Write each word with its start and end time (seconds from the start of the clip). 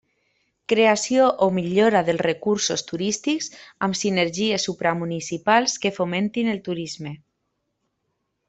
Creació 0.71 1.27
o 1.47 1.49
millora 1.57 2.01
dels 2.07 2.23
recursos 2.27 2.85
turístics 2.87 3.51
amb 3.89 3.99
sinergies 4.01 4.67
supramunicipals 4.71 5.77
que 5.85 5.93
fomentin 5.99 6.51
el 6.55 6.65
turisme. 6.71 7.17